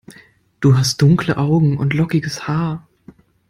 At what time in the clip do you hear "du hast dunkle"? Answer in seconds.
0.61-1.37